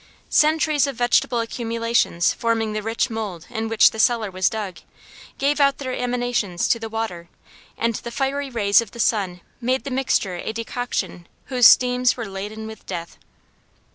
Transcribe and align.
Centuries 0.31 0.87
of 0.87 0.95
vegetable 0.95 1.41
accumulations 1.41 2.33
forming 2.33 2.73
the 2.73 2.81
rich 2.81 3.11
mould 3.11 3.45
in 3.51 3.69
which 3.69 3.91
the 3.91 3.99
cellar 3.99 4.31
was 4.31 4.49
dug, 4.49 4.79
gave 5.37 5.59
out 5.59 5.77
their 5.77 5.93
emanations 5.93 6.67
to 6.67 6.79
the 6.79 6.89
water, 6.89 7.29
and 7.77 7.93
the 7.97 8.09
fiery 8.09 8.49
rays 8.49 8.81
of 8.81 8.89
the 8.93 8.99
sun 8.99 9.41
made 9.61 9.83
the 9.83 9.91
mixture 9.91 10.37
a 10.37 10.53
decoction 10.53 11.27
whose 11.53 11.67
steams 11.67 12.17
were 12.17 12.25
laden 12.27 12.65
with 12.65 12.83
death. 12.87 13.19